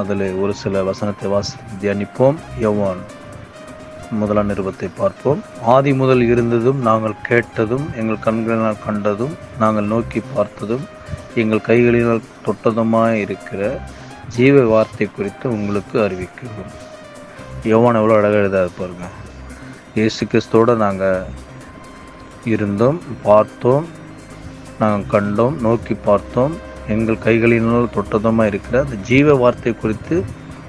அதில் 0.00 0.26
ஒரு 0.42 0.52
சில 0.62 0.82
வசனத்தை 0.90 1.28
வாசி 1.32 1.56
தியானிப்போம். 1.82 2.38
யோவான் 2.64 3.02
முதலாம் 4.20 4.50
நிருபத்தை 4.50 4.88
பார்ப்போம். 5.00 5.40
ஆதி 5.74 5.90
முதல் 6.00 6.22
இருந்ததும் 6.32 6.80
நாங்கள் 6.88 7.20
கேட்டதும் 7.28 7.86
எங்கள் 8.00 8.24
கண்களினால் 8.26 8.84
கண்டதும் 8.86 9.34
நாங்கள் 9.62 9.90
நோக்கி 9.92 10.20
பார்த்ததும் 10.34 10.84
எங்கள் 11.42 11.66
கைகளினால் 11.68 12.28
தொட்டதுமாக 12.46 13.20
இருக்கிற 13.24 13.62
ஜீவ 14.36 14.64
வார்த்தை 14.72 15.06
குறித்து 15.16 15.46
உங்களுக்கு 15.56 15.96
அறிவிக்கிறோம். 16.06 16.72
யோவான் 17.70 17.98
எவ்வளோ 18.00 18.16
அழகாக 18.18 18.42
எழுதாது 18.42 18.72
பாருங்க. 18.80 19.06
இயேசு 19.98 20.22
கிறிஸ்தோடு 20.32 20.74
நாங்கள் 20.84 21.30
இருந்தோம் 22.54 22.98
பார்த்தோம் 23.28 23.86
நாங்கள் 24.82 25.10
கண்டோம் 25.14 25.56
நோக்கி 25.66 25.94
பார்த்தோம் 26.08 26.54
எங்கள் 26.90 27.24
கைகளினால் 27.24 27.94
தொட்டதமாக 27.94 28.46
இருக்கிற 28.46 28.80
அந்த 28.80 28.96
ஜீவ 29.02 29.34
வார்த்தை 29.34 29.72
குறித்து 29.74 30.16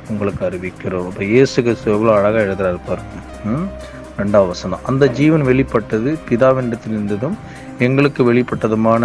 உங்களுக்கு 0.09 0.45
அறிவிக்கிறோம். 0.45 1.07
இப்போ 1.07 1.23
இயேசு 1.25 1.63
கிறிஸ்து 1.63 1.91
எவ்வளோ 1.91 2.13
அழகாக 2.13 2.43
எழுதுறாரு 2.43 2.79
பாருங்க. 2.85 3.17
ரெண்டாம் 4.17 4.47
வசனம். 4.47 4.79
அந்த 4.83 5.07
ஜீவன் 5.11 5.41
வெளிப்பட்டது 5.41 6.17
பிதாவினிடத்தில் 6.29 6.95
இருந்ததும் 6.95 7.37
எங்களுக்கு 7.79 8.33
வெளிப்பட்டதுமான 8.33 9.03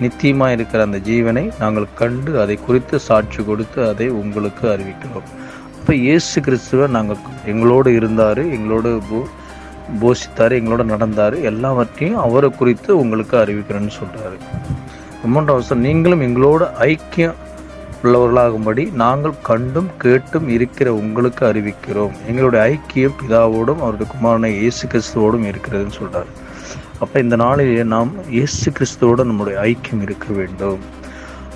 நித்தியமாக 0.00 0.52
இருக்கிற 0.52 0.82
அந்த 0.82 0.98
ஜீவனை 1.04 1.52
நாங்கள் 1.58 1.94
கண்டு 1.94 2.40
அதை 2.40 2.56
குறித்து 2.66 3.00
சாட்சி 3.00 3.44
கொடுத்து 3.44 3.88
அதை 3.88 4.08
உங்களுக்கு 4.12 4.68
அறிவிக்கிறோம். 4.68 5.28
அப்போ 5.76 5.94
இயேசு 5.94 6.40
கிறிஸ்துவை 6.40 6.86
நாங்கள் 6.88 7.20
எங்களோடு 7.46 7.94
இருந்தார் 7.94 8.50
எங்களோடு 8.50 9.02
போ- 9.10 9.28
போஷித்தார் 10.00 10.54
எங்களோட 10.58 10.84
நடந்தார் 10.84 11.40
எல்லாவற்றையும் 11.42 12.18
அவரை 12.18 12.50
குறித்து 12.50 12.98
உங்களுக்கு 12.98 13.36
அறிவிக்கிறேன்னு 13.36 13.90
சொல்கிறாரு 13.98 14.38
மூன்றாவது 15.30 15.62
வசனம் 15.62 15.84
நீங்களும் 15.86 16.22
எங்களோட 16.26 16.62
ஐக்கியம் 16.86 17.36
உள்ளவர்களாகும்படி 18.02 18.92
நாங்கள் 18.92 19.34
கண்டும் 19.42 19.90
கேட்டும் 19.98 20.48
இருக்கிற 20.48 20.94
உங்களுக்கு 20.94 21.42
அறிவிக்கிறோம். 21.46 22.14
எங்களுடைய 22.28 22.62
ஐக்கியம் 22.70 23.14
பிதாவோடும் 23.20 23.82
அவருடைய 23.84 24.06
குமாரனை 24.14 24.50
இயேசு 24.62 24.86
கிறிஸ்துவோடும் 24.92 25.46
இருக்கிறதுன்னு 25.50 25.96
சொல்கிறார் 25.98 26.30
அப்போ 26.98 27.20
இந்த 27.20 27.36
நாளிலே 27.36 27.84
நாம் 27.92 28.10
இயேசு 28.28 28.72
கிறிஸ்துவோடு 28.78 29.28
நம்முடைய 29.30 29.60
ஐக்கியம் 29.60 30.02
இருக்க 30.02 30.26
வேண்டும். 30.32 30.82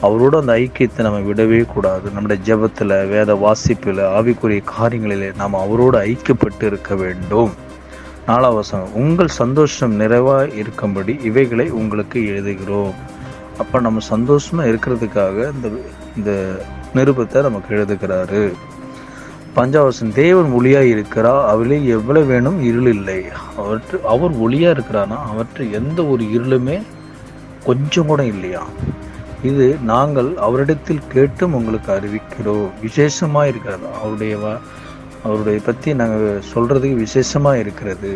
அவரோட 0.02 0.34
அந்த 0.42 0.54
ஐக்கியத்தை 0.62 1.02
நம்ம 1.06 1.20
விடவே 1.28 1.60
கூடாது. 1.74 2.06
நம்முடைய 2.10 2.38
ஜெபத்தில் 2.48 2.96
வேத 3.08 3.34
வாசிப்பில் 3.34 4.02
ஆவிக்குரிய 4.16 4.62
காரியங்களிலே 4.76 5.36
நாம் 5.36 5.54
அவரோடு 5.54 5.98
ஐக்கியப்பட்டு 5.98 6.64
இருக்க 6.70 6.94
வேண்டும். 6.94 7.52
நாலாவசம் 8.26 8.86
உங்கள் 9.02 9.36
சந்தோஷம் 9.42 9.94
நிறைவாக 9.94 10.48
இருக்கும்படி 10.62 11.18
இவைகளை 11.22 11.70
உங்களுக்கு 11.70 12.20
எழுதுகிறோம். 12.32 12.96
அப்போ 13.58 13.80
நம்ம 13.80 14.00
சந்தோஷமாக 14.12 14.70
இருக்கிறதுக்காக 14.72 15.36
இந்த 15.54 15.68
இந்த 16.16 16.32
நிருபத்தை 16.94 17.42
நமக்கு 17.42 17.70
எழுதுகிறாரு 17.76 18.42
பஞ்சாவசன் 19.56 20.12
தேவன் 20.12 20.50
ஒளியாக 20.58 20.90
இருக்கிறா 20.94 21.32
அவளே 21.52 21.76
எவ்வளவு 21.86 22.26
வேணும் 22.26 22.58
இருள் 22.62 22.86
இல்லை. 22.86 23.20
அவற்று 23.62 23.96
அவர் 24.12 24.32
ஒளியாக 24.40 24.74
இருக்கிறானா 24.76 25.18
அவற்று 25.32 25.64
எந்த 25.70 25.98
ஒரு 26.06 26.24
இருளுமே 26.24 26.76
கொஞ்சம் 27.64 28.06
கூட 28.06 28.24
இல்லையா? 28.24 28.62
இது 29.42 29.66
நாங்கள் 29.92 30.28
அவரிடத்தில் 30.46 31.08
கேட்டும் 31.12 31.54
உங்களுக்கு 31.54 31.90
அறிவிக்கிறோம். 31.92 32.68
விசேஷமாக 32.82 33.48
இருக்கிறது. 33.48 33.86
அவருடைய 34.00 34.34
அவருடைய 35.22 35.60
பற்றி 35.64 35.94
நாங்கள் 35.94 36.42
சொல்கிறதுக்கு 36.54 36.98
விசேஷமாக 37.04 37.58
இருக்கிறது. 37.58 38.12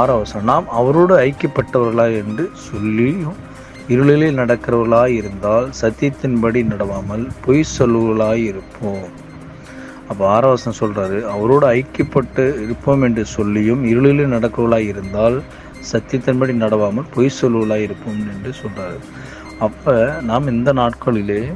ஆறாவசம் 0.00 0.48
நாம் 0.50 0.66
அவரோடு 0.80 1.14
ஐக்கியப்பட்டவர்களா 1.28 2.06
என்று 2.22 2.44
சொல்லியும் 2.68 3.38
இருளிலே 3.90 4.30
நடக்கிறவர்களாய் 4.32 5.14
இருந்தால் 5.14 5.70
சத்தியத்தின்படி 5.80 6.64
நடவாமல் 6.64 7.28
பொய் 7.44 7.64
சொல்லுவர்களாய் 7.78 8.44
இருப்போம் 8.44 9.08
அப்போ 10.08 10.40
ஆறாவசம் 10.40 10.78
சொல்கிறாரு 10.80 11.22
அவரோடு 11.22 11.66
ஐக்கியப்பட்டு 11.66 12.62
இருப்போம் 12.62 13.02
என்று 13.02 13.26
சொல்லியும் 13.26 13.84
இருளிலே 13.84 14.26
நடக்கிறவர்களாய் 14.26 14.86
இருந்தால் 14.86 15.42
சத்தியத்தின்படி 15.92 16.54
நடவாமல் 16.54 17.06
பொய் 17.14 17.30
சொல்லுவர்களாய் 17.40 17.82
இருப்போம் 17.82 18.28
என்று 18.28 18.52
சொல்கிறாரு 18.62 18.98
அப்போ 19.58 20.20
நாம் 20.22 20.46
இந்த 20.46 20.72
நாட்களிலே 20.72 21.52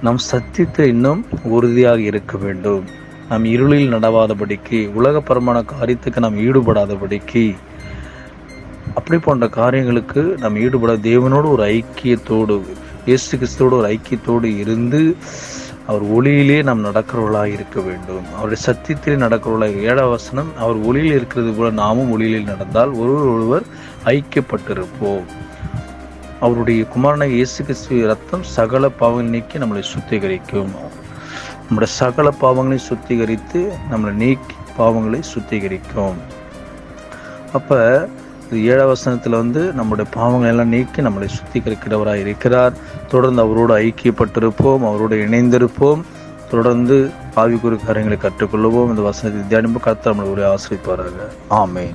நம் 0.00 0.16
சத்தியத்தை 0.16 0.88
இன்னும் 0.88 1.24
உறுதியாக 1.42 2.00
இருக்க 2.00 2.38
வேண்டும். 2.38 2.84
நாம் 3.28 3.44
இருளில் 3.44 3.92
நடவாதபடிக்கு 3.92 4.92
உலகப்பரமான 4.94 5.62
காரியத்துக்கு 5.62 6.18
நாம் 6.18 6.38
ஈடுபடாதபடிக்கு 6.38 7.56
அப்படி 8.94 9.18
போன்ற 9.18 9.48
காரியங்களுக்கு 9.48 10.22
நாம் 10.38 10.56
ஈடுபட 10.56 10.92
தேவனோடு 10.92 11.48
ஒரு 11.50 11.64
ஐக்கியத்தோடு 11.66 12.62
இயேசு 13.04 13.38
கிறிஸ்தோடு 13.38 13.70
ஒரு 13.70 13.88
ஐக்கியத்தோடு 13.88 14.58
இருந்து 14.58 15.16
அவர் 15.86 16.04
ஒளியிலே 16.16 16.62
நாம் 16.62 16.84
நடக்கிறவர்களாக 16.84 17.44
இருக்க 17.44 17.80
வேண்டும். 17.80 18.24
அவருடைய 18.36 18.62
சத்தியத்திலே 18.66 19.16
நடக்கிறவர்களாக 19.24 19.82
ஏழாம் 19.90 20.10
வசனம் 20.10 20.50
அவர் 20.58 20.76
ஒளியில் 20.76 21.12
இருக்கிறது 21.12 21.52
போல 21.52 21.70
நாமும் 21.70 22.10
ஒளியில் 22.10 22.44
நடந்தால் 22.44 22.92
ஒருவர் 22.92 23.28
ஒருவர் 23.34 23.62
ஐக்கியப்பட்டிருப்போம். 24.04 25.26
அவருடைய 26.40 26.86
குமாரனை 26.94 27.28
இயேசு 27.28 27.64
கிறிஸ்து 27.64 28.06
ரத்தம் 28.06 28.42
சகல 28.42 28.88
பாவங்கள் 28.88 29.30
நீக்கி 29.30 29.58
நம்மளை 29.58 29.82
சுத்திகரிக்கும். 29.92 30.72
நம்முடைய 31.66 31.92
சகல 31.92 32.34
பாவங்களை 32.40 32.78
சுத்திகரித்து 32.90 33.72
நம்மளை 33.90 34.12
நீக்கி 34.12 34.56
பாவங்களை 34.78 35.20
சுத்திகரிக்கும். 35.34 36.18
அப்போ 37.52 38.08
ஏழாம் 38.52 38.86
வசனத்தில் 38.86 39.32
வந்து 39.32 39.72
நம்முடைய 39.72 40.10
பாவங்களை 40.16 40.46
எல்லாம் 40.46 40.68
நீக்கி 40.68 41.02
நம்மளை 41.02 41.28
சுத்திகரிக்கிறவராக 41.38 42.14
இருக்கிறார். 42.14 42.72
தொடர்ந்து 43.08 43.42
அவரோடு 43.42 43.78
ஐக்கியப்பட்டிருப்போம் 43.78 44.88
அவரோடு 44.88 45.16
இணைந்திருப்போம். 45.16 46.02
தொடர்ந்து 46.50 47.10
ஆவிக்குறி 47.36 47.84
காரியங்களை 47.86 48.18
கற்றுக்கொள்வோம் 48.22 48.88
இந்த 48.88 49.02
வசனத்தை 49.02 49.58
தியானிப்பு 49.58 49.80
கருத்து 49.80 50.12
நம்மளுடைய 50.12 50.30
ஒரு 50.30 50.54
ஆசிரிப்பார்கள் 50.54 51.32
ஆமே 51.50 51.94